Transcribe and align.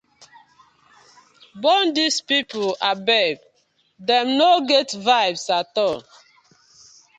Bone 1.61 1.89
dis 1.97 2.15
pipu 2.27 2.63
abeg, 2.91 3.35
dem 4.07 4.27
no 4.37 4.49
get 4.69 4.89
vibes 5.05 5.45
atol. 5.59 5.97